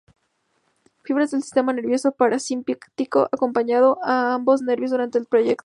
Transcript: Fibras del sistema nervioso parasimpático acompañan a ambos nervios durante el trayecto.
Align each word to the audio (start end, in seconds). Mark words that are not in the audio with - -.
Fibras 1.03 1.29
del 1.29 1.43
sistema 1.43 1.73
nervioso 1.73 2.11
parasimpático 2.13 3.29
acompañan 3.31 3.83
a 4.01 4.33
ambos 4.33 4.63
nervios 4.63 4.89
durante 4.89 5.19
el 5.19 5.27
trayecto. 5.27 5.59